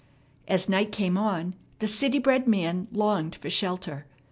As 0.47 0.67
night 0.67 0.91
came 0.91 1.15
on, 1.15 1.53
the 1.77 1.85
city 1.85 2.17
bred 2.17 2.47
man 2.47 2.87
longed 2.91 3.35
for 3.35 3.51
shelter. 3.51 4.07